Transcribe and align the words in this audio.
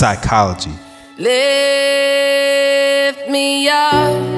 psychology. 0.00 0.72
Lift 1.18 3.28
me 3.28 3.68
up. 3.68 4.29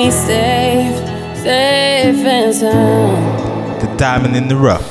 me 0.00 0.10
safe, 0.10 0.96
safe 1.36 2.24
and 2.24 2.54
sound. 2.54 3.82
The 3.82 3.96
diamond 3.98 4.34
in 4.34 4.48
the 4.48 4.56
rough. 4.56 4.89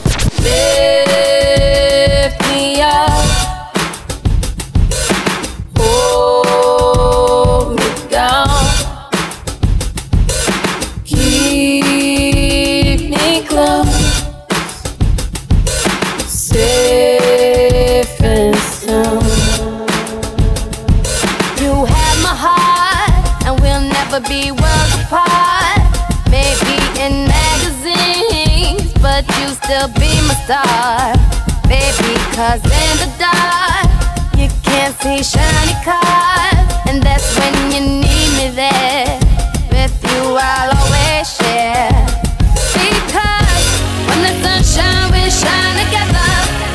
star, 30.50 31.14
baby. 31.70 32.18
Cause 32.34 32.64
in 32.66 32.94
the 32.98 33.10
dark, 33.22 33.86
you 34.34 34.50
can't 34.66 34.96
see 34.98 35.22
shiny 35.22 35.78
cars, 35.86 36.66
and 36.90 37.04
that's 37.04 37.38
when 37.38 37.54
you 37.70 37.82
need 38.02 38.30
me 38.34 38.48
there. 38.58 39.20
With 39.70 39.94
you, 40.10 40.22
I'll 40.42 40.74
always 40.74 41.30
share. 41.38 41.94
Because 42.82 43.68
when 44.10 44.20
the 44.26 44.34
sunshine 44.42 45.14
we 45.14 45.30
shine 45.30 45.76
together, 45.86 46.32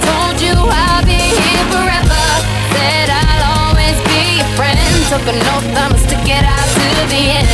told 0.06 0.36
you 0.38 0.54
I'll 0.54 1.02
be 1.02 1.18
here 1.34 1.66
forever. 1.74 2.24
Said 2.70 3.10
I'll 3.10 3.42
always 3.58 3.98
be 4.06 4.38
your 4.38 4.50
friend. 4.54 4.94
Took 5.10 5.26
an 5.26 5.42
oath, 5.50 5.66
I 5.82 5.88
must 5.90 6.04
stick 6.06 6.30
out 6.30 6.68
to 6.78 6.86
the 7.10 7.22
end. 7.42 7.53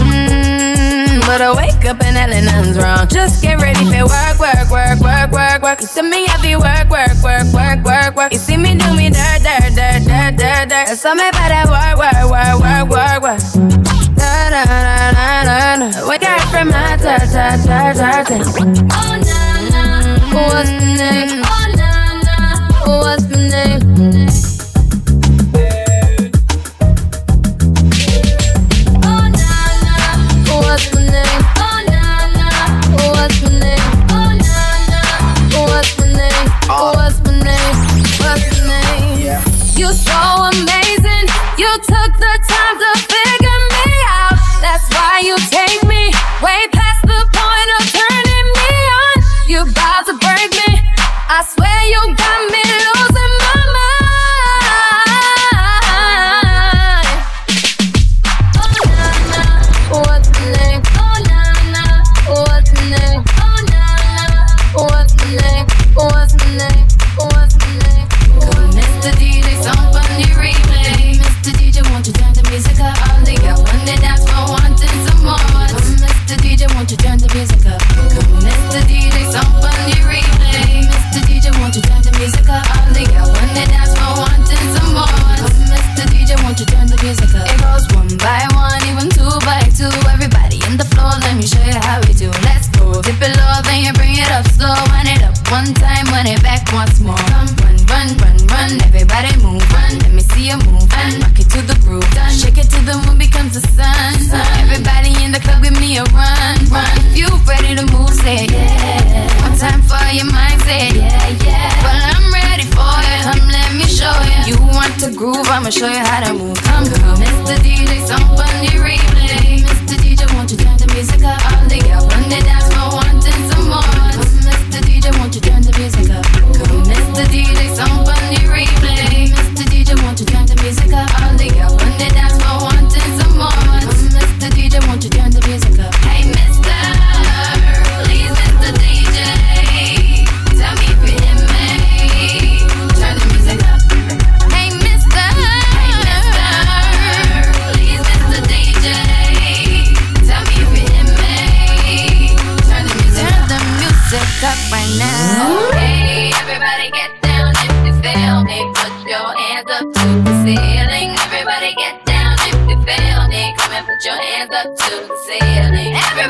But 1.31 1.39
I 1.39 1.55
wake 1.55 1.85
up 1.85 2.03
and 2.03 2.17
hell 2.17 2.43
nothing's 2.43 2.77
wrong. 2.77 3.07
Just 3.07 3.41
get 3.41 3.61
ready 3.61 3.85
for 3.85 4.03
work, 4.03 4.37
work, 4.37 4.69
work, 4.69 4.99
work, 4.99 5.31
work, 5.31 5.61
work. 5.61 5.79
You 5.79 5.87
see 5.87 6.01
me 6.01 6.27
every 6.27 6.57
work, 6.57 6.89
work, 6.89 7.15
work, 7.23 7.47
work, 7.53 7.79
work, 7.85 8.15
work. 8.17 8.33
You 8.33 8.37
see 8.37 8.57
me 8.57 8.75
do 8.75 8.93
me 8.97 9.07
dirt, 9.09 9.39
dirt, 9.39 9.71
dirt, 9.71 10.03
dirt, 10.03 10.35
dirt, 10.35 10.67
dirt. 10.67 10.91
That's 10.91 11.05
all 11.05 11.13
about 11.13 11.31
that 11.31 11.71
work, 11.71 11.95
work, 12.03 12.27
work, 12.27 12.59
work, 12.59 12.83
work, 12.91 13.19
work. 13.23 13.39
Da, 14.19 14.49
da, 14.51 14.65
da, 14.67 15.11
da, 15.15 15.43
da, 15.47 15.89
da. 15.89 16.09
Wake 16.09 16.27
up 16.27 16.41
from 16.51 16.67
my 16.67 16.99
ta 16.99 17.23
ta 17.23 17.55
ta 17.63 17.93
ta 17.95 18.23
ta. 18.27 18.35
Oh 18.91 19.15
na 19.23 19.39
na. 19.71 20.35
one 20.35 20.97
the? 20.99 21.40
took 41.81 42.13
the 42.13 42.33
time 42.47 42.77
to 42.77 42.91
figure 43.09 43.61
me 43.73 43.91
out. 44.09 44.37
That's 44.61 44.87
why 44.93 45.21
you 45.25 45.35
take 45.49 45.81
me 45.83 46.13
way 46.41 46.61
past 46.71 47.01
the 47.01 47.21
point 47.33 47.69
of 47.77 47.83
turning 47.89 48.47
me 48.59 48.71
on. 49.01 49.15
You 49.47 49.61
about 49.61 50.05
to 50.05 50.13
break 50.13 50.51
me. 50.67 50.79
I 51.29 51.43
swear 51.43 51.81
you 51.89 52.15
got. 52.15 52.30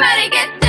Somebody 0.01 0.29
get 0.31 0.60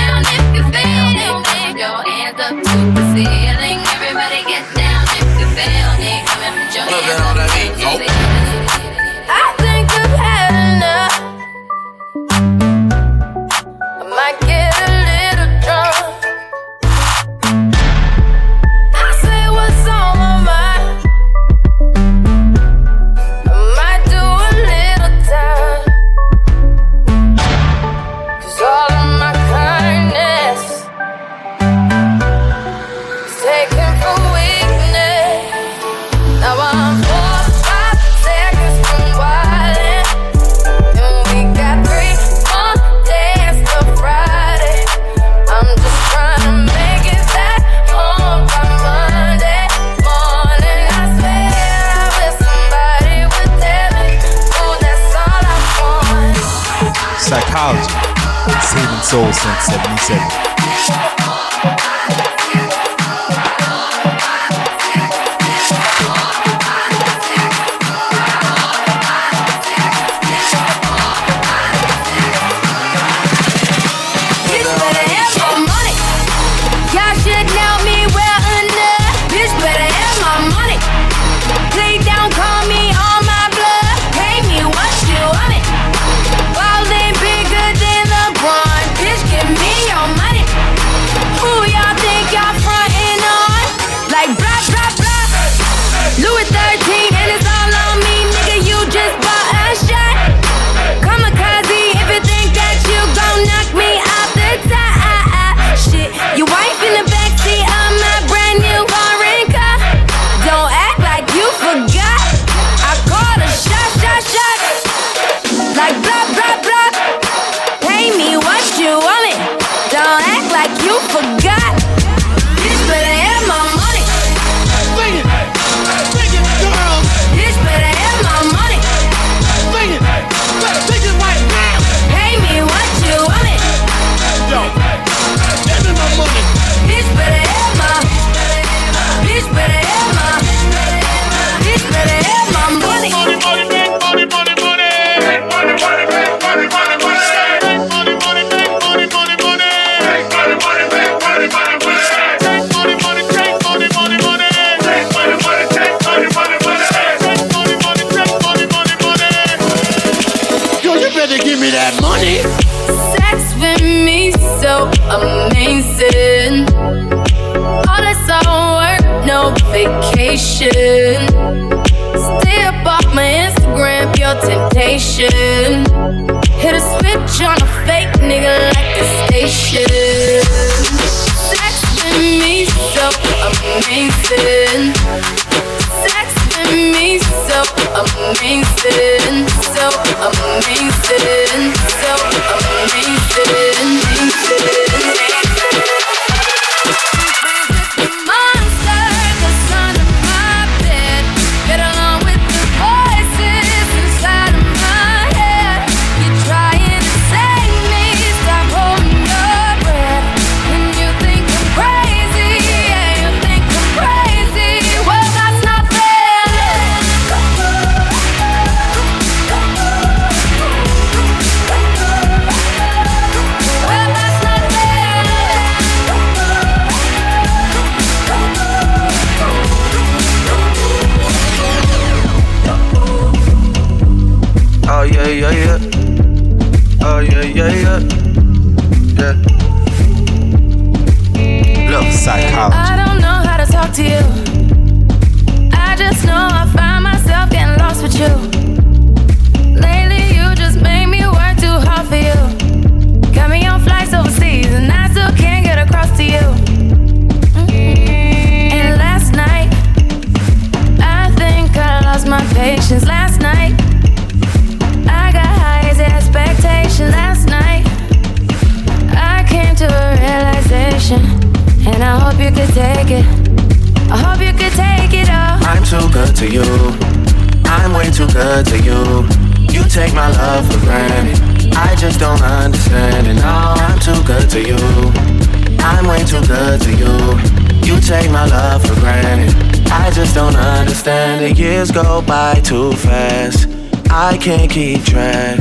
go 291.90 292.22
by 292.22 292.54
too 292.60 292.92
fast. 292.92 293.68
I 294.10 294.38
can't 294.38 294.70
keep 294.70 295.02
track. 295.04 295.58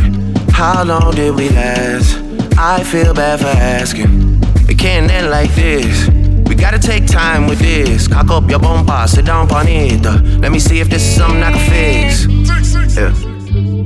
How 0.52 0.84
long 0.84 1.16
did 1.16 1.36
we 1.36 1.50
last? 1.50 2.16
I 2.58 2.84
feel 2.84 3.14
bad 3.14 3.40
for 3.40 3.48
asking. 3.48 4.40
It 4.70 4.78
can't 4.78 5.10
end 5.10 5.32
like 5.32 5.52
this. 5.56 6.10
We 6.48 6.54
gotta 6.54 6.78
take 6.78 7.08
time 7.08 7.48
with 7.48 7.60
this. 7.60 8.08
Cock 8.08 8.30
up 8.30 8.50
your 8.50 8.60
bomba, 8.60 9.08
sit 9.08 9.26
down, 9.26 9.48
panita. 9.48 10.42
Let 10.42 10.52
me 10.52 10.60
see 10.60 10.80
if 10.80 10.90
this 10.90 11.02
is 11.02 11.16
something 11.16 11.42
I 11.42 11.52
can 11.54 11.70
fix. 11.72 12.96
Yeah. 12.96 13.14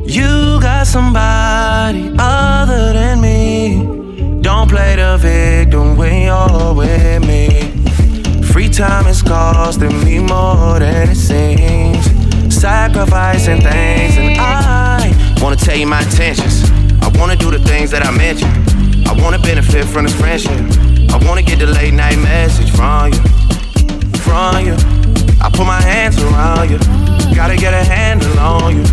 You 0.05 0.59
got 0.59 0.87
somebody 0.87 2.11
other 2.19 2.91
than 2.91 3.21
me. 3.21 4.41
Don't 4.41 4.69
play 4.69 4.95
the 4.95 5.17
victim 5.17 5.95
when 5.95 6.23
you're 6.23 6.73
with 6.73 7.25
me. 7.25 8.41
Free 8.51 8.67
time 8.67 9.07
is 9.07 9.21
costing 9.21 10.03
me 10.03 10.19
more 10.19 10.79
than 10.79 11.09
it 11.09 11.15
seems 11.15 12.14
sacrificing 12.65 13.61
things, 13.61 14.17
and 14.17 14.35
I 14.39 15.37
wanna 15.39 15.55
tell 15.55 15.77
you 15.77 15.85
my 15.85 16.01
intentions. 16.01 16.63
I 16.99 17.11
wanna 17.19 17.35
do 17.35 17.51
the 17.51 17.59
things 17.59 17.91
that 17.91 18.03
I 18.03 18.09
mentioned. 18.09 18.55
I 19.07 19.13
wanna 19.21 19.37
benefit 19.37 19.85
from 19.85 20.05
this 20.05 20.15
friendship. 20.15 20.57
I 21.13 21.17
wanna 21.27 21.43
get 21.43 21.59
the 21.59 21.67
late 21.67 21.93
night 21.93 22.17
message 22.17 22.71
from 22.71 23.13
you, 23.13 23.21
from 24.25 24.65
you. 24.65 24.75
I 25.45 25.51
put 25.53 25.67
my 25.67 25.79
hands 25.79 26.17
around 26.19 26.71
you. 26.71 26.79
Gotta 27.35 27.55
get 27.55 27.75
a 27.75 27.83
handle 27.83 28.35
on 28.39 28.77
you. 28.77 28.85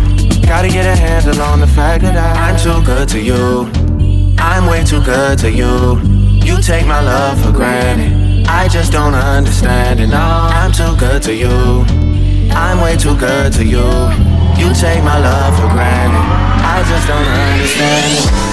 Gotta 0.45 0.69
get 0.69 0.85
a 0.85 0.95
handle 0.95 1.41
on 1.41 1.59
the 1.59 1.71
fact 1.79 2.03
that 2.03 2.15
I, 2.15 2.51
I'm 2.51 2.57
too 2.65 2.79
good 2.85 3.09
to 3.09 3.19
you. 3.19 3.71
I'm 4.37 4.67
way 4.67 4.83
too 4.83 5.01
good 5.03 5.39
to 5.39 5.49
you. 5.49 5.97
You 6.45 6.61
take 6.61 6.85
my 6.85 7.01
love 7.01 7.43
for 7.43 7.51
granted. 7.51 8.45
I 8.45 8.67
just 8.67 8.91
don't 8.91 9.15
understand 9.15 9.99
it. 9.99 10.09
No, 10.09 10.25
I'm 10.59 10.71
too 10.71 10.95
good 10.99 11.23
to 11.23 11.33
you. 11.33 12.02
I'm 12.55 12.81
way 12.81 12.95
too 12.95 13.15
good 13.17 13.51
to 13.53 13.65
you. 13.65 13.85
You 14.57 14.73
take 14.73 15.03
my 15.03 15.17
love 15.17 15.55
for 15.55 15.67
granted. 15.73 16.25
I 16.63 16.83
just 16.87 17.07
don't 17.07 17.27
understand 17.27 18.49
it. 18.49 18.52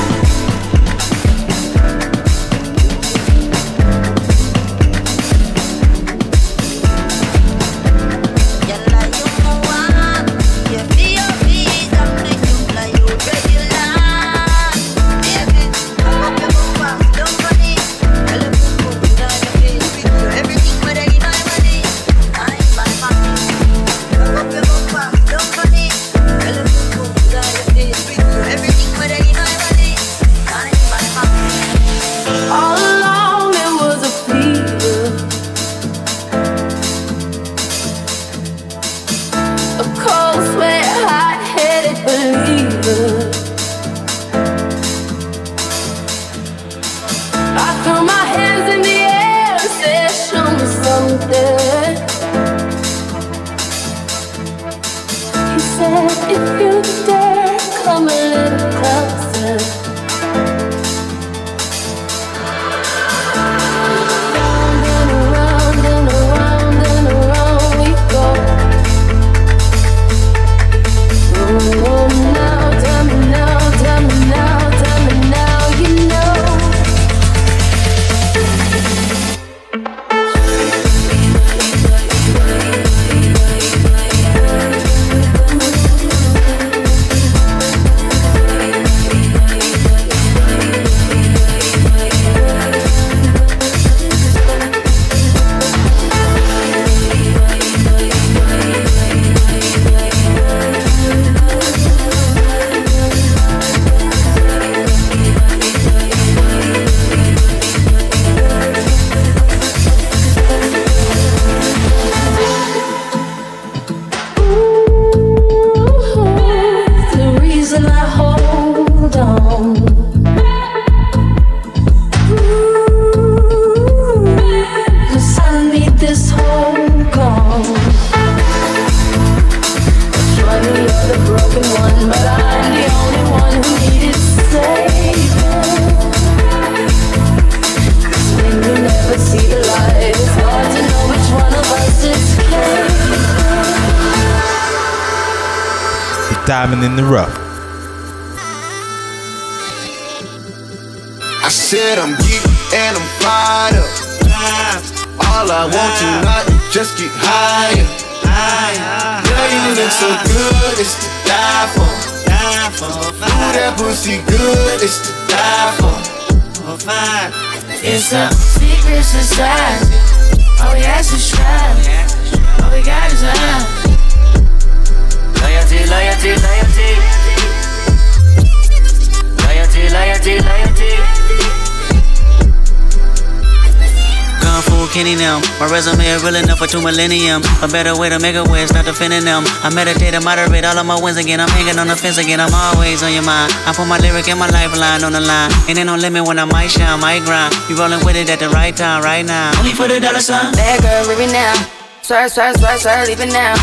For 186.61 186.69
two 186.69 186.85
millennium. 186.85 187.41
A 187.65 187.69
better 187.73 187.97
way 187.97 188.13
to 188.13 188.21
make 188.21 188.37
a 188.37 188.45
way, 188.45 188.67
start 188.69 188.85
defending 188.85 189.25
them. 189.25 189.49
I 189.65 189.73
meditate 189.73 190.13
and 190.13 190.23
moderate 190.23 190.69
all 190.69 190.77
of 190.77 190.85
my 190.85 191.01
wins 191.01 191.17
again. 191.17 191.41
I'm 191.41 191.49
hanging 191.49 191.81
on 191.81 191.89
the 191.89 191.97
fence 191.97 192.19
again. 192.19 192.39
I'm 192.39 192.53
always 192.53 193.03
on 193.03 193.17
your 193.17 193.25
mind. 193.25 193.49
I 193.65 193.73
put 193.73 193.89
my 193.89 193.97
lyric 193.97 194.29
and 194.29 194.39
my 194.39 194.47
lifeline 194.53 195.01
on 195.03 195.17
the 195.17 195.25
line. 195.25 195.49
And 195.73 195.81
ain't 195.81 195.89
no 195.89 195.97
limit 195.97 196.29
when 196.29 196.39
I 196.39 196.45
might 196.45 196.69
shine, 196.69 197.01
might 197.01 197.25
grind. 197.25 197.57
You 197.73 197.81
rolling 197.81 198.05
with 198.05 198.17
it 198.17 198.29
at 198.29 198.41
the 198.45 198.51
right 198.51 198.77
time, 198.77 199.01
right 199.03 199.25
now. 199.25 199.57
Only 199.57 199.73
for 199.73 199.89
the 199.89 199.99
dollar 200.01 200.21
sign. 200.21 200.53
Bad 200.53 200.85
girl, 200.85 201.09
leave 201.09 201.25
it 201.25 201.33
now. 201.33 201.57
Swerve, 202.03 202.31
swerve, 202.31 202.57
swerve, 202.61 202.81
swerve, 202.81 203.09
leave 203.09 203.21
it 203.21 203.33
now. 203.33 203.57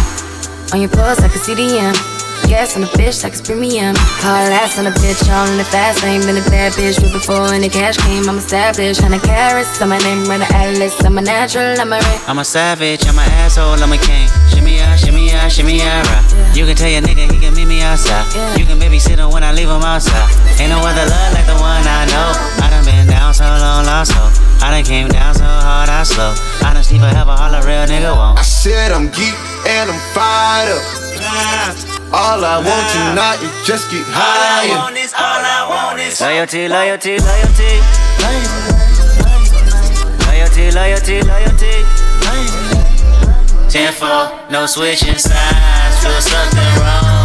On 0.74 0.82
your 0.82 0.90
pulse, 0.90 1.22
I 1.22 1.30
can 1.30 1.38
see 1.38 1.54
the 1.54 1.78
M. 1.78 2.17
Gas 2.48 2.80
on 2.80 2.82
the 2.82 2.88
bitch 2.96 3.24
like 3.24 3.34
it's 3.34 3.42
premium. 3.44 3.92
Hard 4.24 4.56
ass 4.56 4.80
on 4.80 4.88
a 4.88 4.92
bitch, 5.04 5.20
all 5.28 5.52
in 5.52 5.58
the 5.58 5.68
fast 5.68 6.02
lane. 6.02 6.24
Been 6.24 6.40
a 6.40 6.48
bad 6.48 6.72
bitch, 6.80 6.96
but 6.96 7.12
before 7.12 7.52
any 7.52 7.68
cash 7.68 7.98
came, 7.98 8.24
I'm 8.30 8.40
established. 8.40 9.02
Hundred 9.02 9.22
carats, 9.22 9.82
on 9.82 9.90
my 9.90 10.00
name, 10.00 10.24
run 10.32 10.40
the 10.40 10.48
atlas. 10.56 10.96
I'm 11.04 11.18
a 11.18 11.22
natural, 11.22 11.76
I'm 11.76 11.92
a 11.92 12.00
red. 12.00 12.22
I'm 12.24 12.40
a 12.40 12.46
savage, 12.46 13.04
I'm 13.04 13.20
an 13.20 13.28
asshole, 13.44 13.76
I'm 13.84 13.92
a 13.92 14.00
king. 14.00 14.32
Shimmy 14.48 14.80
ya, 14.80 14.96
shimmy 14.96 15.28
ya, 15.28 15.48
shimmy 15.50 15.84
ya, 15.84 16.00
right. 16.08 16.56
You 16.56 16.66
can 16.66 16.76
tell 16.80 16.88
your 16.88 17.02
nigga 17.04 17.28
he 17.28 17.38
can 17.38 17.54
meet 17.54 17.68
me 17.68 17.84
outside. 17.84 18.24
You 18.58 18.64
can 18.66 18.80
babysit 18.80 19.20
him 19.20 19.30
when 19.30 19.44
I 19.44 19.52
leave 19.52 19.68
him 19.68 19.84
outside. 19.84 20.32
Ain't 20.56 20.72
no 20.72 20.80
other 20.80 21.04
love 21.04 21.34
like 21.36 21.52
the 21.52 21.60
one 21.60 21.84
I 21.84 22.08
know. 22.08 22.32
I 22.64 22.72
done 22.72 22.86
been 22.88 23.12
down 23.12 23.36
so 23.36 23.44
long, 23.44 23.84
lost 23.84 24.16
so. 24.16 24.24
I 24.64 24.72
done 24.72 24.88
came 24.88 25.10
down 25.10 25.36
so 25.36 25.44
hard, 25.44 25.90
I 25.90 26.04
slow. 26.04 26.32
I 26.64 26.72
done 26.74 26.84
sleep 26.84 27.02
forever, 27.02 27.36
all 27.36 27.52
a 27.52 27.60
holler, 27.60 27.68
real 27.68 27.84
nigga 27.92 28.16
won't. 28.16 28.40
I 28.40 28.44
said 28.44 28.96
I'm 28.96 29.12
geek 29.12 29.36
and 29.68 29.92
I'm 29.92 30.00
fired 30.16 30.72
up. 30.72 30.84
Ah. 31.28 31.97
All 32.14 32.40
I 32.40 32.58
want 32.64 32.88
tonight 32.94 33.40
is 33.44 33.68
just 33.68 33.92
get 33.92 34.06
higher. 34.08 34.80
Loyalty, 36.20 36.68
loyalty, 36.68 37.20
loyalty. 37.20 37.82
Loyalty, 40.26 40.72
loyalty, 40.72 41.22
loyalty. 41.22 41.86
Ten 43.70 43.92
four, 43.92 44.32
no 44.50 44.66
switching 44.66 45.18
sides. 45.18 46.04
Feel 46.04 46.22
something 46.22 46.82
wrong. 46.82 47.17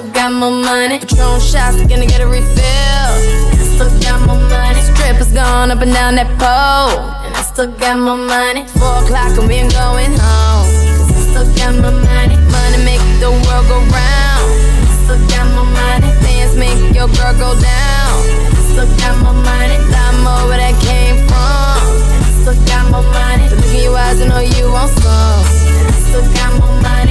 Still 0.00 0.12
got 0.12 0.32
more 0.32 0.50
money. 0.50 0.98
Patron 0.98 1.40
shots, 1.40 1.76
gonna 1.84 2.06
get 2.06 2.20
a 2.20 2.26
refill. 2.26 3.12
I 3.52 3.64
still 3.74 3.92
got 4.00 4.20
more 4.26 4.40
money. 4.48 4.80
Strippers 4.80 5.32
going 5.32 5.70
up 5.70 5.80
and 5.82 5.92
down 5.92 6.14
that 6.16 6.30
pole. 6.40 7.04
And 7.24 7.34
I 7.36 7.42
still 7.42 7.68
got 7.68 7.98
more 7.98 8.16
money. 8.16 8.64
Four 8.80 9.04
o'clock 9.04 9.36
and 9.36 9.48
we 9.48 9.60
ain't 9.60 9.72
going 9.72 10.12
home. 10.16 10.66
I 11.04 11.20
still 11.28 11.48
got 11.52 11.72
more 11.76 11.92
money. 11.92 12.36
Money 12.48 12.80
make 12.84 13.04
the 13.20 13.28
world 13.28 13.66
go 13.68 13.78
round. 13.92 14.48
I 14.88 14.92
still 15.04 15.20
got 15.28 15.46
more 15.52 15.68
money. 15.68 16.08
Dance 16.24 16.56
make 16.56 16.80
your 16.96 17.08
girl 17.20 17.34
go 17.36 17.50
down. 17.60 18.14
I 18.56 18.60
still 18.72 18.88
got 19.04 19.14
more 19.20 19.36
money. 19.36 19.76
Lot 19.92 20.14
more 20.24 20.42
where 20.48 20.60
that 20.64 20.76
came 20.80 21.28
from. 21.28 21.76
And 22.08 22.24
I 22.24 22.30
still 22.40 22.58
got 22.64 22.84
more 22.88 23.04
money. 23.04 23.52
The 23.52 23.56
look 23.60 23.74
in 23.76 23.84
your 23.84 23.96
eyes, 24.00 24.20
I 24.22 24.32
know 24.32 24.40
you 24.40 24.64
want 24.72 24.92
some. 24.96 25.44
And 25.76 25.92
I 25.92 25.96
still 26.08 26.24
got 26.32 26.50
more 26.56 26.76
money. 26.80 27.09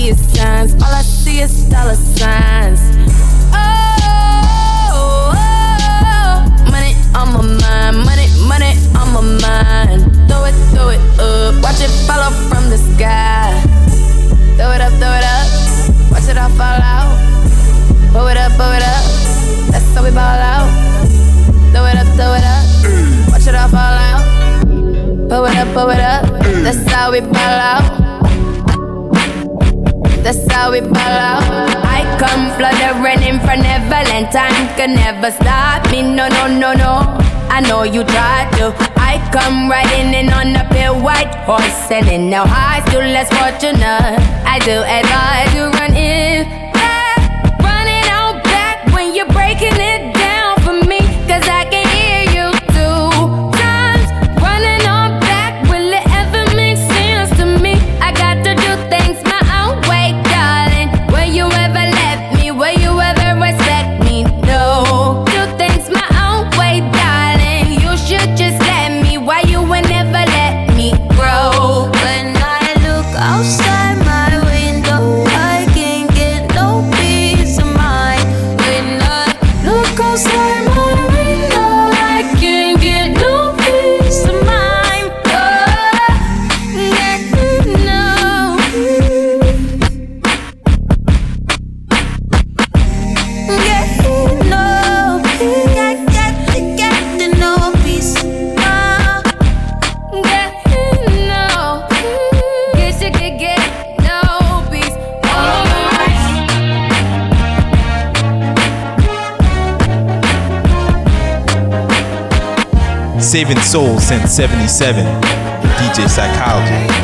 See 0.00 0.08
is 0.08 0.20
signs. 0.34 0.74
All 0.74 0.92
I 0.92 1.02
see 1.02 1.40
is 1.40 1.64
dollar 1.68 1.94
signs. 1.94 2.80
Oh, 3.52 5.32
oh, 5.36 6.36
money 6.72 6.94
on 7.14 7.32
my 7.34 7.42
mind. 7.42 7.96
Money, 8.08 8.26
money 8.48 8.72
on 8.96 9.08
my 9.12 9.22
mind. 9.44 10.00
Throw 10.28 10.44
it, 10.44 10.56
throw 10.72 10.88
it 10.88 11.00
up. 11.20 11.62
Watch 11.62 11.80
it 11.80 11.92
fall 12.06 12.32
from 12.48 12.70
the 12.70 12.78
sky. 12.78 13.60
Throw 14.56 14.72
it 14.72 14.80
up, 14.80 14.92
throw 15.00 15.12
it 15.20 15.24
up. 15.36 15.46
Watch 16.12 16.28
it 16.28 16.38
all 16.38 16.50
fall 16.50 16.80
out. 16.80 17.12
Blow 18.12 18.26
it 18.28 18.36
up, 18.36 18.52
blow 18.56 18.72
it 18.72 18.82
up. 18.82 19.04
That's 19.70 19.94
how 19.94 20.02
we 20.04 20.10
ball 20.10 20.40
out. 20.54 20.68
Throw 21.72 21.84
it 21.86 21.96
up, 21.96 22.08
throw 22.16 22.32
it 22.38 22.44
up. 22.44 22.64
Watch 23.32 23.46
it 23.46 23.54
all 23.54 23.68
fall 23.68 23.96
out. 24.08 24.24
Blow 25.28 25.44
it 25.44 25.56
up, 25.56 25.68
blow 25.74 25.90
it 25.90 26.00
up. 26.00 26.24
That's 26.64 26.90
how 26.90 27.12
we 27.12 27.20
ball 27.20 27.60
out. 27.72 27.99
That's 30.22 30.44
how 30.52 30.70
we 30.72 30.80
out. 30.80 31.42
I 31.80 32.04
come 32.20 32.52
fluttering 32.56 33.22
in 33.24 33.40
for 33.40 33.56
Neverland. 33.56 34.30
Time 34.30 34.68
can 34.76 34.94
never 34.94 35.30
stop 35.30 35.90
me. 35.90 36.02
No, 36.02 36.28
no, 36.28 36.46
no, 36.46 36.72
no. 36.74 37.16
I 37.48 37.60
know 37.60 37.82
you 37.82 38.04
tried 38.04 38.52
to. 38.58 38.74
I 39.00 39.16
come 39.32 39.70
riding 39.70 40.12
in 40.14 40.32
on 40.32 40.54
a 40.54 40.68
pale 40.70 41.00
white 41.00 41.34
horse, 41.48 41.90
and 41.90 42.06
in 42.08 42.30
no 42.30 42.44
high, 42.44 42.80
still 42.86 43.00
less 43.00 43.28
fortunate. 43.32 44.20
I 44.46 44.58
do 44.60 44.76
advise 44.84 45.50
you 45.56 45.64
run 45.78 45.96
in 45.96 46.44
back, 46.72 47.18
running 47.58 48.04
out 48.12 48.44
back 48.44 48.92
when 48.94 49.14
you're 49.14 49.32
breaking 49.32 49.74
it 49.74 49.99
Saving 113.40 113.62
Soul 113.62 113.98
since 113.98 114.32
77. 114.32 115.02
DJ 115.78 116.06
Psychology. 116.10 116.99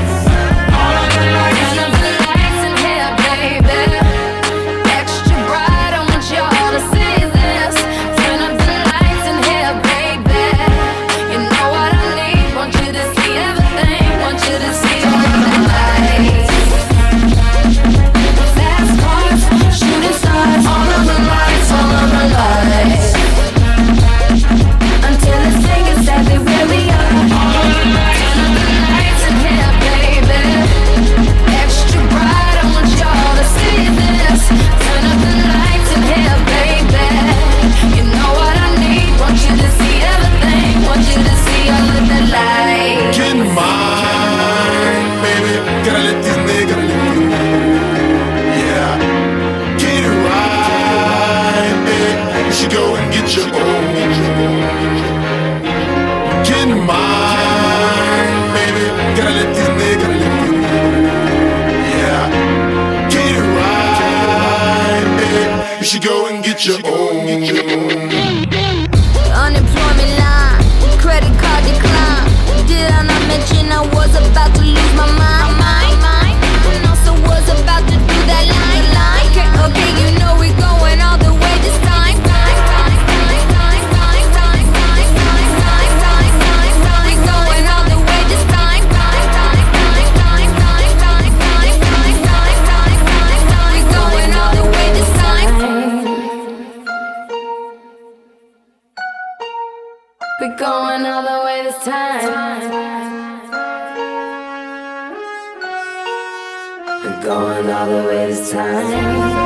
all 107.77 107.87
the 107.91 108.09
way 108.09 108.51
time. 108.53 109.46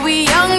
diamond 0.00 0.52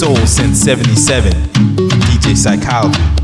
Soul 0.00 0.16
since 0.26 0.56
77. 0.60 1.30
DJ 1.52 2.34
Psychology. 2.34 3.19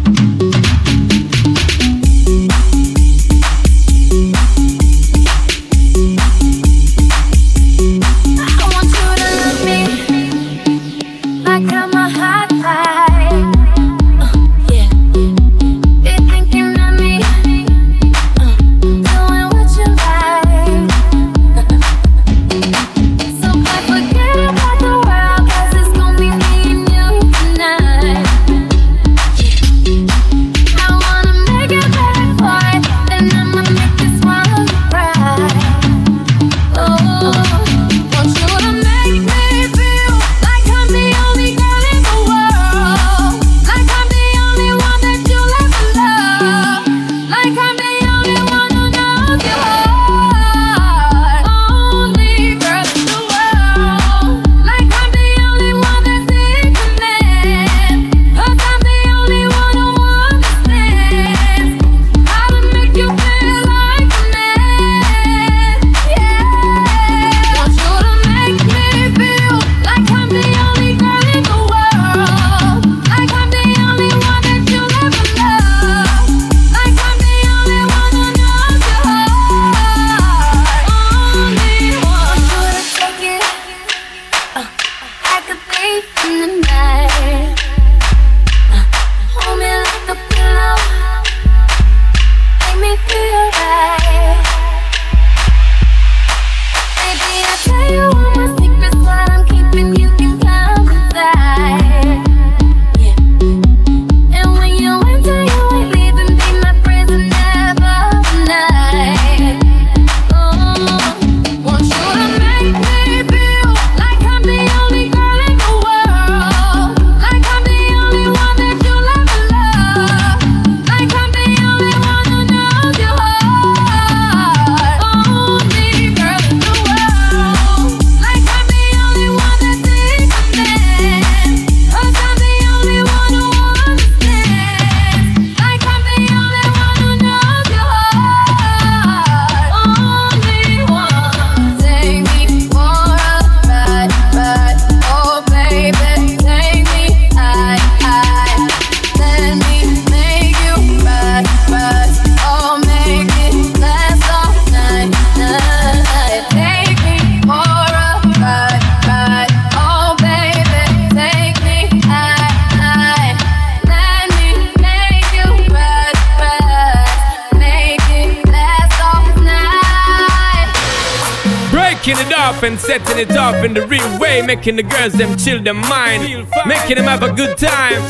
Setting 172.74 173.18
it 173.18 173.36
off 173.36 173.64
in 173.64 173.74
the 173.74 173.86
real 173.86 174.18
way, 174.18 174.42
making 174.42 174.74
the 174.74 174.82
girls 174.82 175.12
them 175.12 175.36
chill 175.38 175.62
their 175.62 175.72
mind, 175.72 176.48
making 176.66 176.96
them 176.96 177.04
have 177.04 177.22
a 177.22 177.32
good 177.32 177.56
time. 177.56 178.02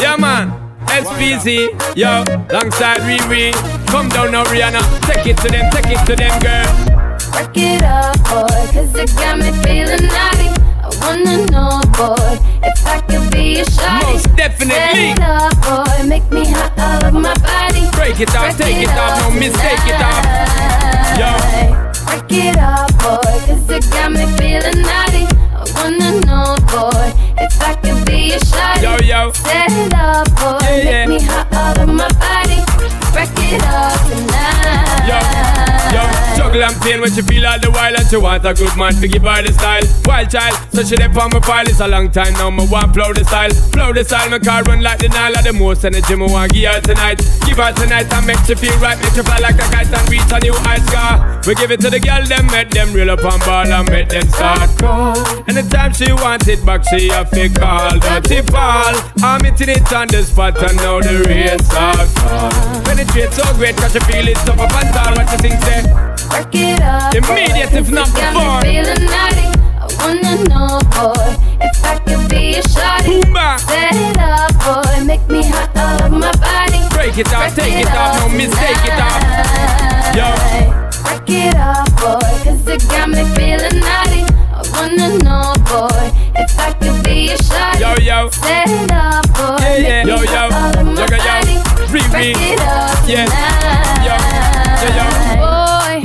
Yeah, 0.00 0.16
man. 0.18 0.50
SPZ, 0.86 1.96
yo, 1.96 2.24
alongside 2.50 2.98
Riri. 3.06 3.52
Come 3.86 4.08
down 4.08 4.32
now, 4.32 4.44
Rihanna. 4.44 4.82
Take 5.06 5.26
it 5.26 5.36
to 5.38 5.48
them, 5.48 5.70
take 5.70 5.86
it 5.86 6.04
to 6.06 6.16
them, 6.16 6.34
girl. 6.42 6.66
Work 7.32 7.56
it 7.56 7.82
up, 7.82 8.18
boy, 8.26 8.50
cause 8.74 8.94
it 8.96 9.14
got 9.14 9.38
me 9.38 9.52
feeling 9.62 10.04
naughty. 10.10 10.50
I 10.82 10.90
wanna 11.00 11.46
know, 11.46 11.80
boy, 11.94 12.36
if 12.62 12.86
I 12.86 13.00
could 13.06 13.30
be 13.30 13.60
a 13.60 13.64
shawty. 13.64 14.12
Most 14.12 14.36
definitely. 14.36 15.14
Set 15.14 15.16
it 15.16 15.22
up, 15.22 15.54
boy, 15.62 16.06
make 16.06 16.28
me 16.32 16.44
hot 16.50 16.76
all 16.76 17.06
over 17.06 17.20
my 17.20 17.34
body. 17.38 17.88
Break 17.92 18.20
it 18.20 18.34
off, 18.34 18.58
take 18.58 18.76
it, 18.76 18.88
it 18.88 18.98
off, 18.98 19.20
no 19.20 19.38
mistake 19.38 19.86
it 19.86 20.02
off. 20.02 21.78
Yo. 21.78 21.81
It 22.34 22.56
up, 22.56 22.88
boy, 22.96 23.20
cause 23.44 23.68
it 23.68 23.84
got 23.90 24.10
me 24.10 24.24
feeling 24.38 24.80
naughty. 24.80 25.26
I 25.52 25.68
wanna 25.76 26.20
know, 26.24 26.56
boy, 26.72 27.12
if 27.36 27.60
I 27.60 27.74
could 27.74 28.06
be 28.06 28.32
a 28.32 28.38
shawty. 28.38 28.82
Yo, 28.82 28.96
yo. 29.06 29.32
Set 29.32 29.70
it 29.70 29.92
up, 29.92 30.26
boy, 30.36 30.58
yeah, 30.62 30.76
yeah. 30.78 31.06
make 31.06 31.20
me 31.20 31.26
hot 31.28 31.52
all 31.52 31.82
over 31.82 31.92
my 31.92 32.08
body. 32.16 32.56
Break 33.12 33.28
it 33.52 33.62
up 33.64 34.00
tonight. 34.08 35.04
Yo, 35.92 36.00
yo 36.00 36.31
juggle 36.52 36.92
and 36.92 37.00
when 37.00 37.12
she 37.12 37.22
feel 37.22 37.46
all 37.46 37.58
the 37.58 37.70
while 37.70 37.94
and 37.94 38.06
she 38.08 38.16
want 38.16 38.44
a 38.44 38.52
good 38.54 38.76
man 38.76 38.92
to 39.00 39.08
give 39.08 39.22
her 39.22 39.42
the 39.42 39.52
style. 39.52 39.82
Wild 40.04 40.30
child, 40.30 40.54
so 40.72 40.82
she 40.82 40.96
dip 40.96 41.16
on 41.16 41.30
my 41.32 41.40
file. 41.40 41.66
It's 41.66 41.80
a 41.80 41.88
long 41.88 42.10
time 42.10 42.32
now, 42.34 42.50
me 42.50 42.66
want 42.68 42.94
flow 42.94 43.12
the 43.12 43.24
style. 43.24 43.50
Flow 43.72 43.92
the 43.92 44.04
style, 44.04 44.28
my 44.30 44.38
car 44.38 44.62
run 44.64 44.82
like 44.82 44.98
the 44.98 45.08
Nile 45.08 45.36
of 45.36 45.44
the 45.44 45.52
most 45.52 45.84
energy 45.84 46.14
me 46.16 46.26
want 46.26 46.52
give 46.52 46.70
her 46.70 46.80
tonight. 46.80 47.20
Give 47.46 47.56
her 47.56 47.72
tonight 47.72 48.12
and 48.12 48.26
make 48.26 48.40
she 48.44 48.54
feel 48.54 48.76
right, 48.78 48.98
make 48.98 49.12
she 49.12 49.22
fly 49.22 49.38
like 49.40 49.56
a 49.56 49.66
kite 49.72 49.92
and 49.92 50.06
reach 50.10 50.32
a 50.32 50.38
new 50.40 50.54
high 50.64 50.82
scar. 50.88 51.40
We 51.46 51.54
give 51.54 51.70
it 51.70 51.80
to 51.80 51.90
the 51.90 52.00
girl, 52.00 52.22
them 52.26 52.46
make 52.52 52.70
them 52.70 52.92
real 52.92 53.10
up 53.10 53.24
on 53.24 53.40
ball 53.40 53.66
and 53.66 53.88
make 53.88 54.08
them 54.08 54.28
start 54.28 54.70
call. 54.78 55.16
Anytime 55.48 55.92
she 55.92 56.12
want 56.12 56.46
it 56.48 56.64
back, 56.64 56.84
she 56.88 57.08
have 57.08 57.30
to 57.32 57.48
call. 57.48 57.98
Dirty 57.98 58.42
Paul, 58.42 58.94
I'm 59.22 59.42
hitting 59.44 59.72
it 59.72 59.92
on 59.92 60.08
the 60.08 60.22
spot 60.22 60.60
and 60.62 60.76
now 60.78 61.00
the 61.00 61.24
race 61.26 61.64
start. 61.66 62.08
Penetrate 62.84 63.32
so 63.32 63.44
great, 63.56 63.76
cause 63.76 63.92
she 63.92 64.00
feel 64.04 64.28
it 64.28 64.38
up 64.48 64.58
up 64.60 64.72
and 64.76 64.90
down. 64.94 65.12
What 65.16 65.30
you 65.32 65.38
think, 65.38 65.60
say? 65.64 66.11
Work 66.32 66.54
it 66.54 66.80
up. 66.80 67.14
Immediate, 67.14 67.72
if 67.72 67.90
not 67.90 68.08
before. 68.14 68.60
Feeling 68.62 69.04
naughty. 69.04 69.48
I 69.76 69.86
wanna 70.00 70.34
know, 70.48 70.80
boy, 70.96 71.28
if 71.60 71.84
I 71.84 71.98
could 72.06 72.28
be 72.30 72.56
a 72.56 72.62
shawty. 72.62 73.20
Boomba. 73.20 73.58
Set 73.60 73.92
it 73.92 74.16
up, 74.18 74.50
boy, 74.64 75.04
make 75.04 75.28
me 75.28 75.42
hot 75.44 75.76
all 75.76 76.06
over 76.06 76.18
my 76.18 76.32
body. 76.40 76.80
Break 76.94 77.18
it 77.18 77.32
off, 77.34 77.54
take 77.54 77.74
it, 77.74 77.86
it 77.86 77.92
off, 77.94 78.16
no 78.16 78.28
mistake 78.34 78.80
it 78.88 78.96
off. 78.96 79.20
Yo. 80.16 80.28
Work 81.04 81.28
it 81.28 81.54
up, 81.56 81.84
boy, 82.00 82.24
cause 82.44 82.66
it 82.66 82.80
got 82.88 83.08
me 83.10 83.24
feeling 83.36 83.80
naughty. 83.84 84.24
I 84.56 84.62
wanna 84.72 85.18
know, 85.20 85.52
boy, 85.68 86.12
if 86.34 86.58
I 86.58 86.72
could 86.80 87.04
be 87.04 87.32
a 87.32 87.36
shawty. 87.36 87.80
Yo, 87.80 87.94
yo. 88.00 88.30
Set 88.30 88.68
it 88.68 88.90
up, 88.90 89.24
boy, 89.34 89.58
yeah, 89.60 89.76
yeah. 89.76 90.01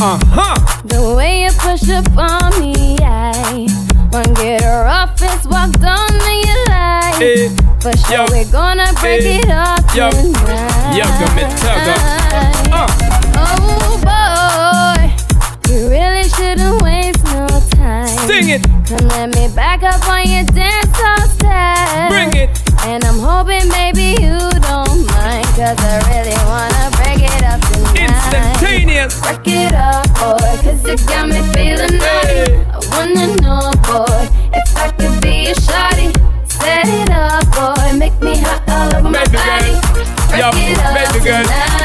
Boy, 0.08 0.14
uh-huh. 0.14 0.82
the 0.86 1.16
way 1.18 1.44
you 1.44 1.52
push 1.60 1.90
up 1.90 2.08
on 2.16 2.62
me, 2.62 2.96
I 3.04 3.68
wanna 4.10 4.34
get 4.40 4.64
rough 4.64 5.22
as 5.22 5.46
walked 5.46 5.84
on 5.84 6.08
me, 6.24 6.48
you 6.48 6.58
like. 6.72 7.20
Hey. 7.20 7.50
For 7.84 7.92
sure, 8.08 8.24
Yo. 8.24 8.32
we're 8.32 8.50
gonna 8.50 8.88
break 9.04 9.24
Hey. 9.28 9.40
it 9.44 9.50
up 9.52 9.84
Yo. 9.94 10.08
tonight. 10.08 10.96
Yo, 10.96 11.04
go 11.12 11.28
me 11.36 11.44
tug 11.60 11.92
up. 11.92 12.00
Uh. 12.72 12.88
Oh 13.36 14.00
boy, 14.08 15.12
you 15.68 15.90
really 15.90 16.24
shouldn't 16.30 16.82
waste 16.82 17.26
no 17.36 17.44
time. 17.76 18.08
Sing 18.32 18.48
it. 18.48 18.64
Come 18.88 19.10
let 19.12 19.36
me 19.36 19.50
back 19.54 19.84
up 19.84 20.08
on 20.08 20.24
your 20.24 20.46
dance 20.56 20.88
floor 20.96 21.20
step. 21.36 22.08
Bring 22.08 22.32
it. 22.48 22.50
And 22.88 23.04
I'm 23.04 23.20
hoping, 23.20 23.68
baby, 23.76 24.16
you 24.24 24.40
don't 24.72 25.04
mind. 25.12 25.44
Cause 25.60 25.76
I 25.84 26.00
really 26.08 26.27
Instantaneous. 28.98 29.22
Break 29.22 29.48
it 29.48 29.74
up, 29.74 30.06
boy, 30.16 30.62
cause 30.64 30.86
it 30.86 31.08
got 31.08 31.28
me 31.28 31.42
feeling 31.54 31.98
naughty. 32.00 32.56
I 32.66 32.80
wanna 32.92 33.36
know, 33.42 33.72
boy, 33.86 34.28
if 34.54 34.78
I 34.78 34.92
could 34.98 35.22
be 35.22 35.50
a 35.50 35.54
shawty. 35.54 36.10
Set 36.50 36.88
it 36.88 37.10
up, 37.12 37.46
boy, 37.54 37.98
make 37.98 38.20
me 38.22 38.38
hot 38.38 38.64
all 38.68 38.96
over 38.96 39.10
my 39.10 39.26
body. 39.26 39.74
girl. 40.32 40.40
Yo, 40.40 40.50
it 40.54 40.78
up 40.80 41.14
baby 41.14 41.26
girl. 41.26 41.44
tonight. 41.44 41.77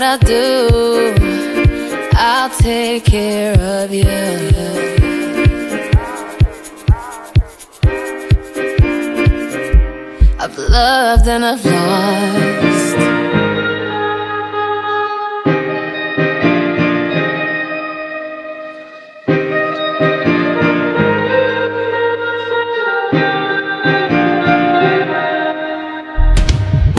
What 0.00 0.08
I'll 0.08 0.18
do. 0.18 1.14
I'll 2.14 2.50
take 2.58 3.04
care 3.04 3.54
of 3.58 3.92
you. 3.92 4.04
I've 10.38 10.56
loved 10.56 11.28
and 11.28 11.44
I've 11.44 11.64
lost. 11.66 12.96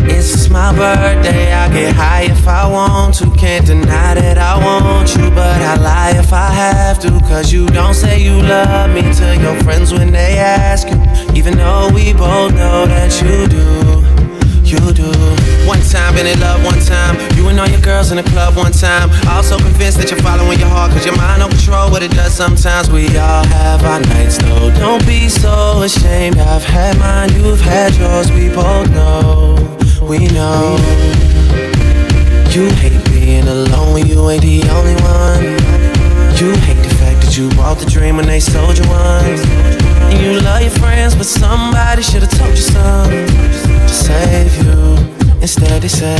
It's 0.04 0.50
my 0.50 0.72
birthday, 0.76 1.52
I 1.54 1.61
get 1.72 1.96
high 1.96 2.24
if 2.24 2.48
I 2.48 2.70
want 2.70 3.16
to. 3.16 3.32
Can't 3.36 3.66
deny 3.66 4.14
that 4.16 4.38
I 4.38 4.58
want 4.64 5.16
you, 5.16 5.30
but 5.32 5.62
I 5.62 5.76
lie 5.76 6.14
if 6.18 6.34
I 6.34 6.50
have 6.50 7.00
to. 7.00 7.10
Cause 7.22 7.52
you 7.52 7.66
don't 7.68 7.94
say 7.94 8.22
you 8.22 8.42
love 8.42 8.92
me 8.94 9.02
to 9.02 9.38
your 9.38 9.56
friends 9.64 9.92
when 9.94 10.12
they 10.12 10.38
ask 10.38 10.88
you. 10.90 11.00
Even 11.36 11.58
though 11.58 11.90
we 11.94 12.14
both 12.14 12.54
know 12.54 12.86
that 12.86 13.12
you 13.22 13.48
do, 13.48 14.04
you 14.68 14.94
do. 14.94 15.12
One 15.68 15.80
time, 15.82 16.16
been 16.16 16.28
in 16.28 16.40
love 16.40 16.64
one 16.66 16.80
time. 16.82 17.16
You 17.38 17.48
and 17.48 17.60
all 17.60 17.68
your 17.68 17.82
girls 17.82 18.12
in 18.12 18.18
the 18.18 18.24
club 18.24 18.56
one 18.58 18.72
time. 18.72 19.10
Also 19.28 19.58
convinced 19.58 19.98
that 20.00 20.12
you're 20.12 20.22
following 20.22 20.60
your 20.60 20.70
heart, 20.70 20.92
cause 20.92 21.06
your 21.06 21.16
mind 21.18 21.40
don't 21.42 21.52
control 21.52 21.90
what 21.90 22.04
it 22.04 22.12
does 22.12 22.34
sometimes. 22.34 22.90
We 22.90 23.06
all 23.18 23.46
have 23.46 23.84
our 23.84 24.00
nights, 24.00 24.38
though. 24.38 24.72
Don't 24.76 25.06
be 25.06 25.30
so 25.30 25.84
ashamed. 25.84 26.38
I've 26.38 26.64
had 26.64 26.98
mine, 27.00 27.34
you've 27.34 27.62
had 27.62 27.96
yours. 27.96 28.32
We 28.32 28.50
both 28.50 28.90
know, 28.92 29.56
we 30.02 30.28
know. 30.28 31.21
You 32.52 32.68
hate 32.84 33.04
being 33.06 33.48
alone 33.48 33.94
when 33.94 34.08
you 34.08 34.30
ain't 34.30 34.42
the 34.42 34.62
only 34.72 34.96
one. 35.08 35.42
You 36.36 36.52
hate 36.68 36.84
the 36.84 36.94
fact 37.00 37.24
that 37.24 37.38
you 37.38 37.50
bought 37.52 37.80
the 37.80 37.90
dream 37.90 38.18
when 38.18 38.28
they 38.28 38.42
sold 38.42 38.78
you 38.78 38.84
one. 38.90 39.24
And 40.12 40.20
you 40.22 40.38
love 40.42 40.62
your 40.62 40.72
friends, 40.72 41.16
but 41.16 41.26
somebody 41.26 42.02
should 42.02 42.24
have 42.24 42.32
told 42.38 42.52
you 42.52 42.58
something 42.58 43.28
to 43.28 43.88
save 43.88 44.54
you. 44.66 44.98
Instead, 45.40 45.82
they 45.82 45.88
say, 45.88 46.18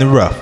in 0.00 0.06
the 0.06 0.14
rough. 0.14 0.38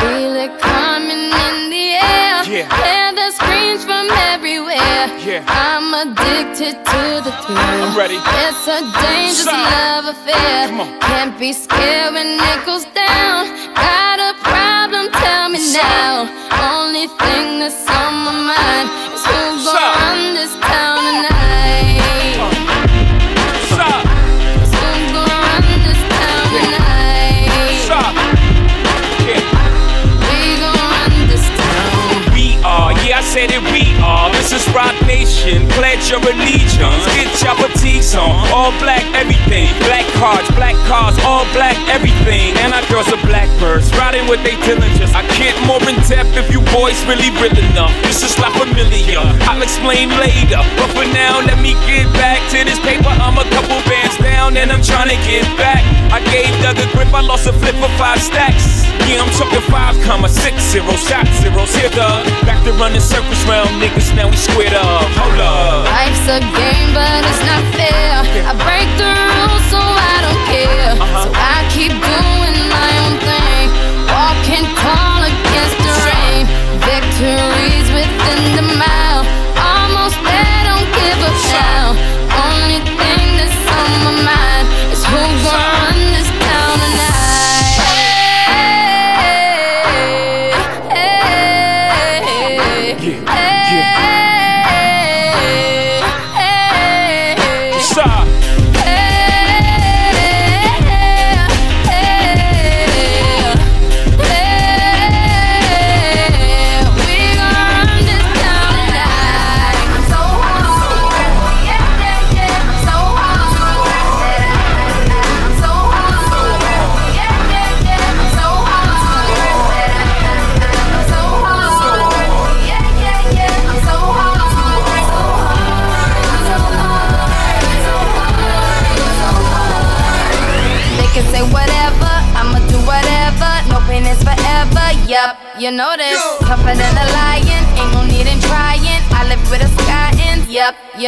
Feel 0.00 0.34
it 0.44 0.52
coming 0.60 1.24
in 1.44 1.56
the 1.68 1.86
air. 2.00 2.44
Hear 2.44 3.12
the 3.20 3.30
screams 3.32 3.84
from 3.84 4.08
everywhere. 4.32 5.08
I'm 5.46 5.92
addicted 5.92 6.76
to 6.92 7.02
the 7.26 7.32
thrill. 7.44 7.58
I'm 7.58 7.96
ready. 7.98 8.16
It's 8.16 8.66
a 8.66 8.80
dangerous 9.02 9.46
love 9.46 10.06
affair. 10.14 10.68
Can't 11.00 11.38
be 11.38 11.52
scared 11.52 12.14
when 12.14 12.40
it 12.40 12.64
goes 12.64 12.84
down. 12.96 13.40
Got 13.74 13.89
nation, 35.20 35.68
pledge 35.68 35.89
your 36.10 36.18
allegiance. 36.26 37.06
Get 37.14 37.30
your 37.38 37.54
fatigues 37.54 38.18
on, 38.18 38.34
all 38.50 38.74
black 38.82 39.06
everything. 39.14 39.70
Black 39.86 40.04
cards, 40.18 40.50
black 40.58 40.74
cars, 40.90 41.14
all 41.22 41.46
black 41.54 41.78
everything. 41.86 42.50
And 42.58 42.74
our 42.74 42.82
girls 42.90 43.06
are 43.14 43.22
blackbirds, 43.22 43.94
riding 43.94 44.26
with 44.26 44.42
they 44.42 44.58
diligence. 44.66 45.14
I 45.14 45.22
can't 45.38 45.54
more 45.70 45.78
in 45.86 45.94
depth 46.10 46.34
if 46.34 46.50
you 46.50 46.60
boys 46.74 46.98
really 47.06 47.30
real 47.38 47.54
enough. 47.70 47.94
This 48.02 48.26
is 48.26 48.34
not 48.42 48.50
familiar, 48.58 49.22
I'll 49.46 49.62
explain 49.62 50.10
later. 50.18 50.58
But 50.74 50.90
for 50.98 51.06
now, 51.14 51.38
let 51.46 51.62
me 51.62 51.78
get 51.86 52.10
back 52.18 52.42
to 52.50 52.66
this 52.66 52.82
paper. 52.82 53.14
I'm 53.22 53.38
a 53.38 53.46
couple 53.54 53.78
bands 53.86 54.18
down 54.18 54.58
and 54.58 54.74
I'm 54.74 54.82
trying 54.82 55.14
to 55.14 55.18
get 55.30 55.46
back. 55.54 55.86
I 56.10 56.18
gave 56.34 56.50
Doug 56.58 56.74
a 56.82 56.90
grip, 56.90 57.14
I 57.14 57.22
lost 57.22 57.46
a 57.46 57.54
flip 57.54 57.78
for 57.78 57.92
five 57.94 58.18
stacks. 58.18 58.82
Yeah, 59.06 59.22
I'm 59.22 59.30
talking 59.38 59.62
five 59.70 59.94
comma 60.02 60.28
six 60.28 60.58
zero 60.74 60.90
shot 60.98 61.26
zeros 61.38 61.74
here, 61.74 61.90
Doug. 61.90 62.26
Back 62.42 62.62
to 62.66 62.72
running 62.74 63.00
circles 63.00 63.42
round 63.46 63.70
niggas, 63.78 64.14
now 64.14 64.28
we 64.28 64.36
squared 64.36 64.74
up. 64.74 65.06
Hold 65.14 65.40
up. 65.40 65.99
Life's 66.00 66.28
a 66.32 66.40
game, 66.56 66.90
but 66.96 67.20
it's 67.28 67.44
not 67.44 67.60
fair. 67.76 68.24
I 68.48 68.56
break 68.56 68.88
the 68.96 69.04
rules, 69.04 69.64
so 69.68 69.76
I 69.76 70.16
don't 70.24 70.42
care. 70.48 70.96
Uh-huh. 70.96 71.24
So 71.24 71.30
I 71.36 71.60
keep 71.76 71.92
doing 71.92 72.56
my 72.72 72.92
own 73.04 73.20
thing, 73.20 73.68
walking 74.08 74.64
tall 74.80 75.20
against 75.28 75.76
the 75.84 75.92
rain. 76.08 76.48
Victories 76.88 77.88
within 77.92 78.40
the 78.56 78.64
mile, 78.80 79.28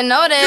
you 0.03 0.09
know. 0.09 0.42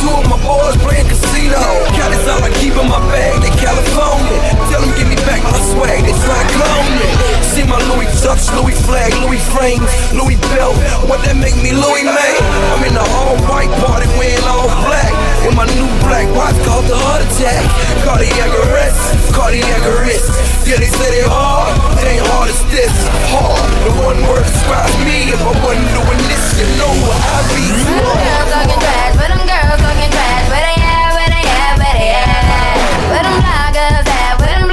Two 0.00 0.10
of 0.14 0.26
my 0.30 0.38
boys 0.46 0.76
playing 0.82 1.06
casino. 1.10 1.58
Cali 1.94 2.18
all 2.30 2.42
I 2.42 2.50
keep 2.62 2.74
in 2.74 2.86
my 2.86 3.02
bag, 3.10 3.42
they 3.42 3.52
California. 3.58 4.38
Tell 4.70 4.80
them 4.82 4.92
give 4.94 5.08
me 5.08 5.18
back 5.26 5.42
my 5.42 5.54
swag, 5.74 6.06
they 6.06 6.14
try 6.22 6.38
to 6.38 6.48
clone 6.54 6.90
me. 6.98 7.08
See 7.42 7.64
my 7.66 7.78
Louis 7.90 8.10
Tux, 8.22 8.50
Louis 8.54 8.76
flag, 8.86 9.10
Louis 9.26 9.42
frames, 9.50 9.90
Louis 10.14 10.38
belt. 10.54 10.78
What 11.10 11.22
that 11.26 11.36
make 11.36 11.56
me 11.58 11.74
Louis 11.74 12.06
May? 12.06 12.34
I'm 12.74 12.82
in 12.86 12.94
the 12.94 13.04
all 13.18 13.36
white 13.50 13.72
party 13.82 14.06
wearing 14.18 14.46
all 14.46 14.70
black. 14.86 15.27
With 15.48 15.56
my 15.56 15.64
new 15.64 15.88
black 16.04 16.28
watch 16.36 16.52
called 16.68 16.84
the 16.92 16.92
heart 16.92 17.24
attack. 17.24 17.64
Cardiac 18.04 18.52
arrest, 18.68 19.00
cardiac 19.32 19.80
arrest. 19.80 20.28
Yeah, 20.68 20.76
they 20.76 20.92
say 20.92 21.08
they 21.08 21.24
hard, 21.24 21.72
they 21.96 22.20
ain't 22.20 22.26
hard 22.28 22.52
as 22.52 22.60
this. 22.68 22.92
Hard, 23.32 23.56
the 23.88 23.96
one 23.96 24.20
word 24.28 24.44
describes 24.44 24.92
me. 25.08 25.32
If 25.32 25.40
I 25.40 25.56
wasn't 25.64 25.88
doing 25.96 26.20
this, 26.28 26.52
you 26.52 26.68
know 26.76 26.92
what 27.00 27.16
I'd 27.16 27.48
be. 27.56 27.64
Them 27.64 27.96
Girls 27.96 28.52
talking 28.52 28.76
trash, 28.76 29.16
but 29.16 29.28
them 29.32 29.40
girls 29.48 29.80
talking 29.80 30.12
trash. 30.12 30.52
Where 30.52 30.60
they 30.68 30.76
at? 30.84 31.16
Where 31.16 31.32
they 31.32 31.46
at? 31.48 31.74
Where 31.80 31.96
they 31.96 32.12
at? 32.12 33.08
Where 33.08 33.24
them 33.24 33.36
bloggers 33.40 34.04
at? 34.04 34.36
Where 34.44 34.52
them 34.52 34.67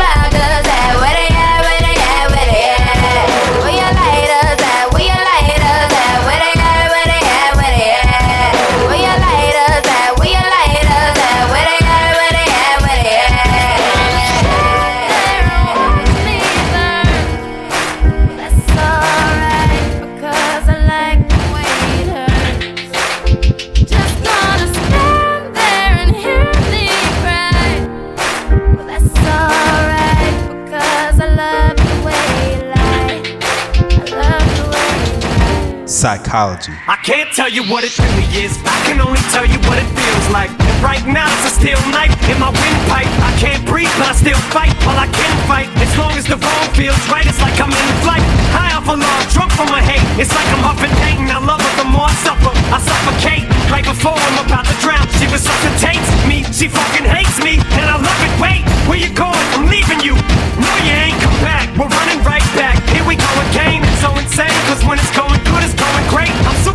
I 36.84 37.00
can't 37.00 37.32
tell 37.32 37.48
you 37.48 37.64
what 37.72 37.88
it 37.88 37.96
really 37.96 38.28
is. 38.36 38.60
I 38.68 38.76
can 38.84 39.00
only 39.00 39.24
tell 39.32 39.48
you 39.48 39.56
what 39.72 39.80
it 39.80 39.88
feels 39.88 40.28
like. 40.36 40.52
And 40.52 40.78
right 40.84 41.00
now 41.08 41.32
it's 41.32 41.48
a 41.48 41.54
steel 41.56 41.80
knife 41.96 42.12
in 42.28 42.36
my 42.44 42.52
windpipe. 42.52 43.08
I 43.24 43.32
can't 43.40 43.64
breathe, 43.64 43.88
but 43.96 44.12
I 44.12 44.16
still 44.20 44.36
fight 44.52 44.76
while 44.84 45.00
I 45.00 45.08
can't 45.16 45.40
fight. 45.48 45.72
As 45.80 45.96
long 45.96 46.12
as 46.20 46.28
the 46.28 46.36
wrong 46.36 46.68
feels 46.76 47.00
right, 47.08 47.24
it's 47.24 47.40
like 47.40 47.56
I'm 47.56 47.72
in 47.72 47.90
flight. 48.04 48.20
High 48.52 48.76
off 48.76 48.84
a 48.84 49.00
log, 49.00 49.24
drunk 49.32 49.56
from 49.56 49.72
my 49.72 49.80
hate. 49.80 50.04
It's 50.20 50.36
like 50.36 50.44
I'm 50.52 50.60
huffing 50.60 50.92
pain. 51.08 51.24
I 51.32 51.40
love 51.40 51.64
her 51.64 51.74
the 51.80 51.88
more 51.88 52.12
I 52.12 52.16
suffer. 52.20 52.52
I 52.52 52.84
suffocate 52.84 53.48
right 53.72 53.88
before 53.88 54.20
I'm 54.20 54.44
about 54.44 54.68
to 54.68 54.76
drown. 54.84 55.08
She 55.16 55.32
resuscitates 55.32 56.12
me. 56.28 56.44
She 56.52 56.68
fucking 56.68 57.08
hates 57.08 57.40
me, 57.40 57.64
and 57.80 57.88
I 57.88 57.96
love 57.96 58.20
it. 58.28 58.34
Wait, 58.44 58.68
where 58.92 59.00
you 59.00 59.08
going? 59.16 59.40
I'm 59.56 59.72
leaving 59.72 60.04
you. 60.04 60.20
No, 60.60 60.72
you 60.84 61.00
ain't 61.00 61.16
come 61.24 61.40
back. 61.40 61.72
We're 61.80 61.88
running 61.88 62.20
right 62.28 62.44
back. 62.60 62.76
Here 62.92 63.08
we 63.08 63.16
go 63.16 63.32
again. 63.56 63.88
It's 63.88 64.04
so 64.04 64.12
insane, 64.20 64.52
cause 64.68 64.84
when 64.84 65.00
it's 65.00 65.16
going 65.16 65.35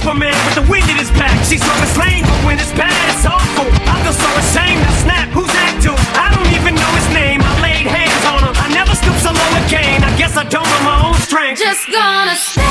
Superman 0.01 0.33
with 0.47 0.55
the 0.55 0.65
wind 0.73 0.89
in 0.89 0.97
his 0.97 1.11
back. 1.11 1.37
She's 1.45 1.61
so 1.61 1.75
slain, 1.93 2.25
but 2.25 2.41
when 2.49 2.59
it's 2.59 2.73
bad, 2.73 2.89
it's 3.13 3.27
awful. 3.27 3.69
I 3.85 4.01
feel 4.01 4.17
so 4.17 4.31
ashamed. 4.41 4.81
I 4.81 4.93
snap. 5.05 5.29
Who's 5.29 5.53
that 5.53 5.77
dude? 5.85 5.93
I 6.17 6.33
don't 6.33 6.49
even 6.57 6.73
know 6.73 6.89
his 6.97 7.09
name. 7.13 7.45
I 7.45 7.53
laid 7.61 7.85
hands 7.85 8.25
on 8.33 8.41
him. 8.49 8.57
I 8.57 8.73
never 8.73 8.97
stoop 8.97 9.13
so 9.21 9.29
low 9.29 9.51
again. 9.69 10.03
I 10.03 10.17
guess 10.17 10.39
I 10.39 10.45
don't 10.49 10.65
know 10.65 10.81
my 10.89 11.05
own 11.05 11.21
strength. 11.21 11.61
Just 11.61 11.85
gonna 11.93 12.35
stand 12.35 12.70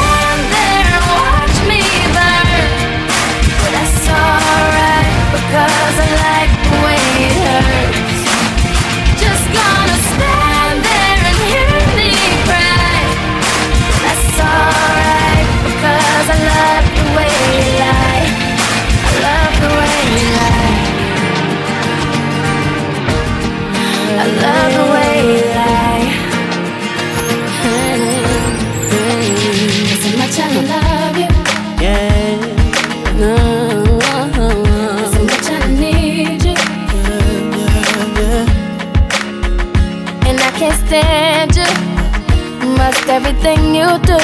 everything 43.20 43.76
you 43.76 43.90
do 44.08 44.22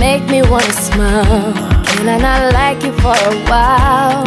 make 0.00 0.24
me 0.32 0.40
wanna 0.50 0.72
smile. 0.72 1.52
Can 1.84 2.08
I 2.08 2.18
not 2.26 2.52
like 2.54 2.82
you 2.82 2.92
for 3.02 3.16
a 3.32 3.36
while? 3.50 4.24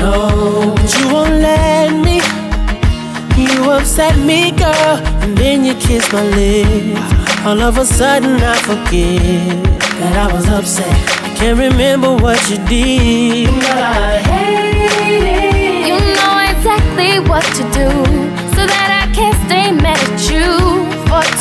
No, 0.00 0.74
but 0.76 0.88
you 0.98 1.06
won't 1.14 1.36
let 1.48 1.90
me. 2.06 2.16
You 3.40 3.70
upset 3.70 4.14
me, 4.18 4.50
girl, 4.50 4.94
and 5.22 5.36
then 5.38 5.64
you 5.64 5.74
kiss 5.74 6.04
my 6.12 6.22
lips. 6.36 7.00
All 7.46 7.60
of 7.62 7.78
a 7.78 7.86
sudden, 7.86 8.36
I 8.54 8.56
forget 8.68 9.64
that 10.00 10.14
I 10.24 10.32
was 10.34 10.46
upset. 10.48 10.96
I 11.24 11.34
can't 11.38 11.58
remember 11.58 12.14
what 12.14 12.38
you 12.50 12.58
did. 12.68 13.48
But 13.64 13.82
I 13.82 14.18
hate 14.30 15.26
it. 15.40 15.86
You 15.88 15.96
know 16.18 16.34
exactly 16.52 17.20
what 17.30 17.44
to 17.56 17.62
do 17.78 18.25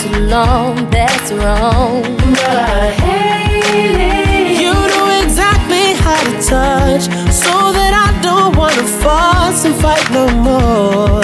too 0.05 0.19
long. 0.27 0.89
That's 0.89 1.31
wrong. 1.31 2.01
But 2.17 2.57
I 2.57 2.91
hate 3.05 3.99
it. 3.99 4.61
You 4.61 4.73
know 4.73 5.07
exactly 5.23 5.93
how 6.03 6.19
to 6.27 6.33
touch 6.53 7.03
so 7.33 7.53
that 7.77 7.93
I 8.05 8.09
don't 8.21 8.55
wanna 8.55 8.83
fuss 9.01 9.65
and 9.65 9.75
fight 9.75 10.05
no 10.11 10.25
more. 10.49 11.23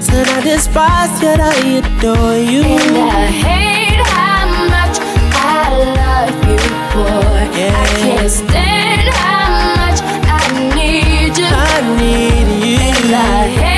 Said 0.00 0.26
I 0.28 0.40
despise 0.42 1.22
yet 1.22 1.40
I 1.40 1.56
adore 1.80 2.36
you. 2.52 2.62
And 2.62 2.96
I 2.98 3.26
hate 3.44 4.02
how 4.14 4.44
much 4.74 4.96
I 5.32 5.66
love 6.00 6.36
you, 6.50 6.62
boy. 6.92 7.42
I 7.72 7.86
can't 8.00 8.30
stand 8.30 9.08
how 9.22 9.46
much 9.80 9.98
I 10.38 10.42
need 10.76 11.36
you. 11.38 11.46
I 11.46 11.76
need 12.00 12.48
you. 12.64 12.78
And 12.78 13.14
I 13.14 13.69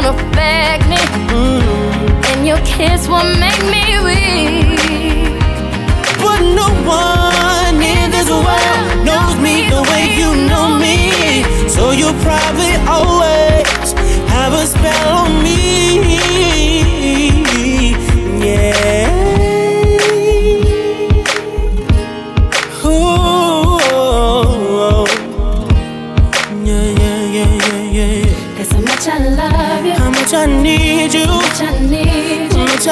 won't 0.00 0.20
affect 0.20 0.88
me. 0.88 0.96
Mm. 1.34 2.26
And 2.30 2.46
your 2.46 2.58
kiss 2.58 3.08
will 3.08 3.24
make 3.38 3.62
me 3.74 3.98
weak. 4.04 4.97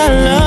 Love 0.08 0.45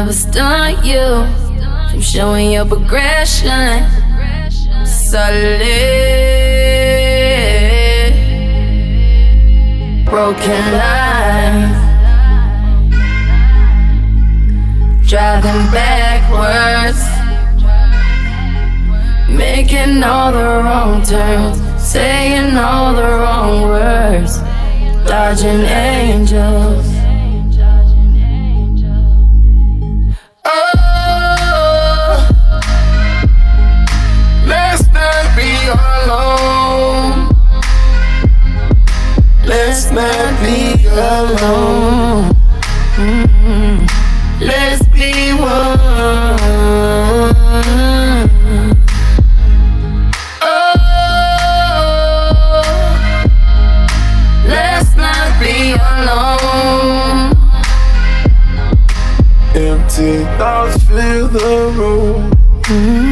Nothing 0.00 0.14
ever 0.14 0.32
stopped 0.32 0.86
you 0.86 1.90
from 1.90 2.00
showing 2.00 2.52
your 2.52 2.64
progression. 2.64 3.84
Solid. 4.86 5.60
Broken 10.06 10.64
lines. 10.72 11.76
Driving 15.06 15.70
backwards. 15.70 17.02
Making 19.28 20.02
all 20.02 20.32
the 20.32 20.62
wrong 20.64 21.02
turns, 21.02 21.60
saying 21.78 22.56
all 22.56 22.94
the 22.94 23.02
wrong 23.02 23.62
words, 23.68 24.38
dodging 25.06 25.66
angels. 25.66 26.89
Let's 39.92 40.02
not 40.02 40.40
be 40.40 40.86
alone. 40.86 42.30
Mm-mm. 42.94 43.76
Let's 44.40 44.86
be 44.88 45.32
one. 45.32 46.38
Oh, 50.42 51.42
let's 54.46 54.94
not 54.94 55.40
be 55.40 55.74
alone. 55.74 57.34
Empty 59.56 60.24
thoughts 60.38 60.84
fill 60.84 61.26
the 61.26 61.72
room. 61.76 62.30
Breathe 62.62 63.09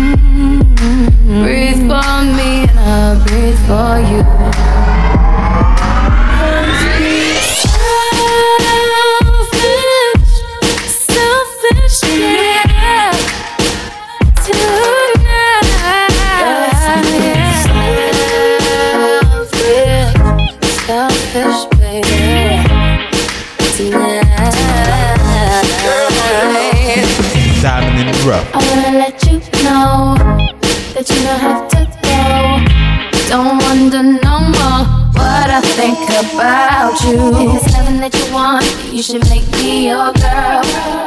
about 36.99 37.13
you. 37.13 37.51
If 37.51 37.63
it's 37.63 37.73
something 37.75 38.01
that 38.01 38.15
you 38.15 38.33
want, 38.33 38.65
you 38.93 39.03
should 39.03 39.23
make 39.29 39.47
me 39.53 39.89
your 39.89 40.13
girl, 40.13 40.63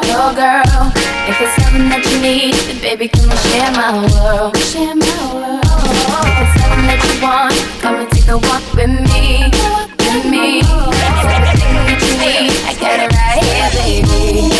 your 0.08 0.32
girl. 0.34 0.92
If 1.28 1.39
it's 1.42 1.56
something 1.64 1.89
that 1.89 2.04
you 2.10 2.18
need, 2.22 2.54
then 2.68 2.80
baby, 2.82 3.08
come 3.08 3.30
and 3.30 3.39
share 3.52 3.72
my 3.72 3.92
world, 4.00 4.58
share 4.58 4.96
my 4.96 5.16
world. 5.34 5.64
If 5.64 6.38
it's 6.44 6.54
something 6.62 6.86
that 6.88 7.02
you 7.02 7.16
want, 7.22 7.56
come 7.82 7.96
and 7.96 8.10
take 8.12 8.28
a 8.28 8.38
walk 8.38 8.64
with 8.76 8.92
me, 9.12 9.52
with 10.00 10.26
me. 10.28 10.62
If 10.62 11.14
it's 11.20 11.34
everything 11.36 11.76
that 11.88 12.00
you 12.00 12.14
need, 12.20 12.52
I 12.68 12.74
got 12.80 12.98
it 13.00 13.12
right 13.12 13.42
here, 13.42 13.72
baby. 13.80 14.52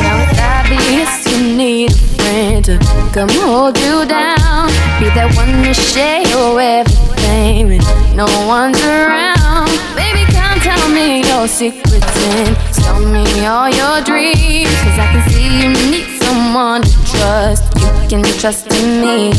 Now 0.00 0.16
it's 0.24 0.38
obvious 0.38 1.12
you 1.30 1.56
need 1.56 1.90
a 1.90 2.00
friend 2.18 2.49
to 2.62 2.78
come 3.12 3.28
hold 3.42 3.76
you 3.78 4.06
down. 4.06 4.68
Be 5.00 5.10
that 5.18 5.32
one 5.34 5.64
to 5.64 5.74
share 5.74 6.22
your 6.28 6.60
everything 6.60 7.66
when 7.68 7.82
no 8.16 8.26
one's 8.46 8.80
around. 8.84 9.70
Baby, 9.96 10.30
come 10.30 10.60
tell 10.60 10.88
me 10.88 11.26
your 11.26 11.40
your 11.40 11.48
secrets 11.48 12.16
and 12.36 12.54
tell 12.84 13.00
me 13.00 13.24
all 13.46 13.70
your 13.70 14.04
dreams. 14.04 14.68
Cause 14.84 14.98
I 15.00 15.08
can 15.10 15.22
see 15.30 15.48
you 15.62 15.68
need 15.90 16.20
someone 16.20 16.82
to 16.82 16.92
trust. 17.08 17.64
You 17.80 17.88
can 18.10 18.22
trust 18.38 18.66
in 18.70 19.00
me. 19.00 19.32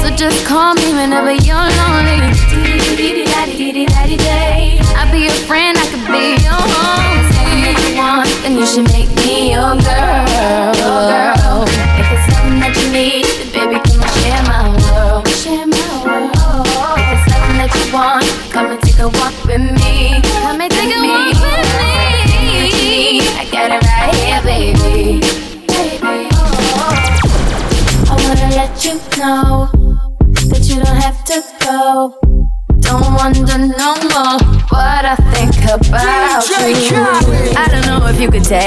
So 0.00 0.08
just 0.16 0.46
call 0.46 0.74
me 0.76 0.94
whenever 0.94 1.32
you're 1.32 1.68
lonely. 1.80 2.18
I'll 4.96 5.12
be 5.12 5.18
your 5.18 5.38
friend, 5.46 5.76
I 5.76 5.86
could 5.92 6.06
be 6.10 6.42
your 6.42 6.52
home. 6.54 7.37
If 7.70 7.76
you 7.84 7.96
want, 8.00 8.28
then 8.42 8.56
you 8.56 8.66
should 8.66 8.88
make 8.88 9.10
me 9.16 9.52
your 9.52 9.76
girl. 9.76 11.68
If 12.00 12.08
it's 12.14 12.24
something 12.32 12.60
that 12.64 12.72
you 12.80 12.88
need, 12.90 13.26
then 13.38 13.48
baby, 13.52 13.76
come 13.84 14.00
and 14.00 14.14
share 14.24 14.42
my 14.48 14.72
world. 14.72 15.28
Share 15.28 15.66
my 15.68 15.76
world. 16.00 16.64
If 16.96 17.08
it's 17.12 17.24
something 17.28 17.56
that 17.60 17.68
you 17.76 17.84
want, 17.92 18.24
come 18.48 18.67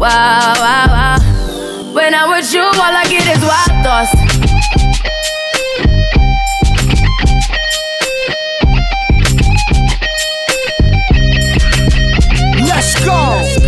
Wow, 0.00 0.54
wow, 0.56 0.86
wow. 0.88 1.92
When 1.92 2.14
I'm 2.14 2.30
with 2.30 2.54
you, 2.54 2.62
all 2.62 2.72
I 2.80 3.04
get 3.04 3.26
is 3.36 3.42
wild 3.44 3.84
thoughts. 3.84 4.14
Let's 12.66 13.04
go. 13.04 13.12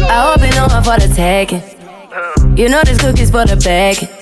I 0.08 0.32
hope 0.32 0.40
you 0.40 0.54
know 0.54 0.68
I'm 0.70 0.82
for 0.82 0.98
the 0.98 1.12
taking. 1.14 1.62
You 2.56 2.70
know 2.70 2.82
this 2.82 2.98
cookie's 2.98 3.30
for 3.30 3.44
the 3.44 3.56
bag. 3.56 4.21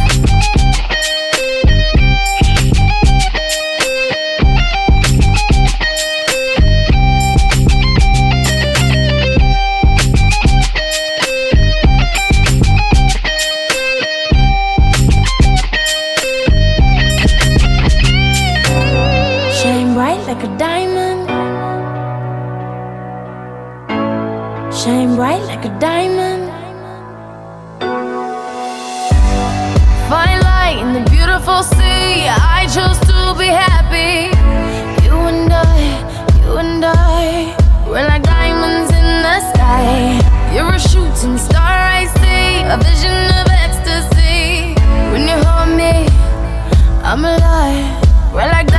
Like 20.33 20.43
a 20.45 20.57
diamond. 20.57 21.27
Shine 24.73 25.15
bright 25.17 25.43
like 25.51 25.65
a 25.65 25.73
diamond. 25.77 26.47
Fine 30.09 30.39
light 30.49 30.77
in 30.83 30.93
the 30.93 31.03
beautiful 31.09 31.63
sea. 31.63 32.29
I 32.31 32.65
chose 32.75 32.99
to 33.09 33.17
be 33.37 33.47
happy. 33.47 34.31
You 35.03 35.17
and 35.31 35.51
I, 35.51 35.79
you 36.39 36.57
and 36.63 36.85
I, 36.85 37.53
we're 37.85 38.07
like 38.07 38.23
diamonds 38.23 38.89
in 38.99 39.07
the 39.27 39.37
sky. 39.51 40.21
You're 40.55 40.75
a 40.75 40.79
shooting 40.79 41.37
star, 41.37 41.75
I 41.99 42.05
see, 42.19 42.63
a 42.75 42.77
vision 42.87 43.21
of 43.39 43.47
ecstasy. 43.65 44.75
When 45.11 45.27
you 45.27 45.37
hold 45.43 45.75
me, 45.75 46.07
I'm 47.03 47.25
alive. 47.25 48.01
We're 48.33 48.47
like 48.47 48.71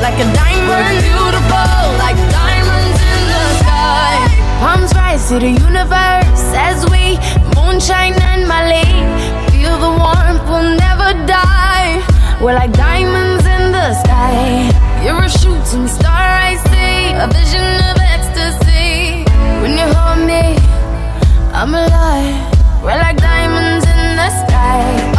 like 0.00 0.14
a 0.14 0.26
We're 0.26 0.34
diamond. 0.34 1.00
beautiful 1.02 1.80
like 1.98 2.18
diamonds 2.30 2.98
in 3.12 3.20
the 3.32 3.44
sky. 3.62 4.14
Palms 4.60 4.92
rise 4.94 5.28
to 5.28 5.38
the 5.38 5.50
universe 5.50 6.44
as 6.54 6.86
we 6.90 7.18
moonshine 7.56 8.14
and 8.30 8.46
molly. 8.46 8.86
Feel 9.50 9.76
the 9.78 9.92
warmth, 10.02 10.44
we'll 10.48 10.76
never 10.86 11.10
die. 11.26 11.98
We're 12.40 12.54
like 12.54 12.72
diamonds 12.72 13.44
in 13.44 13.72
the 13.72 13.94
sky. 14.04 14.70
You're 15.04 15.24
a 15.24 15.28
shooting 15.30 15.88
star, 15.88 16.26
I 16.50 16.54
see. 16.70 17.12
A 17.24 17.26
vision 17.38 17.70
of 17.90 17.96
ecstasy. 18.14 19.24
When 19.62 19.72
you 19.80 19.86
hold 19.98 20.22
me, 20.26 20.56
I'm 21.52 21.74
alive. 21.74 22.38
We're 22.84 22.98
like 22.98 23.16
diamonds 23.16 23.84
in 23.86 24.16
the 24.16 24.30
sky. 24.46 25.17